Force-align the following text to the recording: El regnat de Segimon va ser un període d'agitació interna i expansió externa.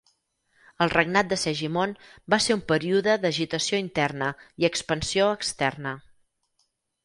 El 0.85 0.91
regnat 0.93 1.29
de 1.33 1.37
Segimon 1.41 1.93
va 2.35 2.41
ser 2.47 2.57
un 2.59 2.65
període 2.73 3.19
d'agitació 3.27 3.83
interna 3.85 4.33
i 4.65 4.69
expansió 4.73 5.33
externa. 5.39 5.97